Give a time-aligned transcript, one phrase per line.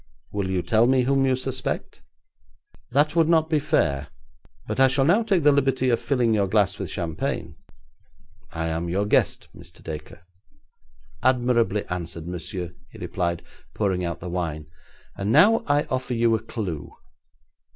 [0.31, 2.01] 'Will you tell me whom you suspect?'
[2.89, 4.07] 'That would not be fair,
[4.65, 7.55] but I shall now take the liberty of filling your glass with champagne.'
[8.51, 9.83] 'I am your guest, Mr.
[9.83, 10.23] Dacre.'
[11.21, 13.43] 'Admirably answered, monsieur,' he replied,
[13.75, 14.65] pouring out the wine,
[15.15, 16.91] 'and now I offer you a clue.